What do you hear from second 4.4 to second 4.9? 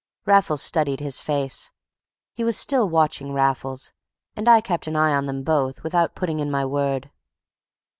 I kept